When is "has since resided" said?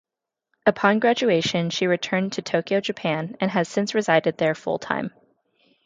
3.51-4.35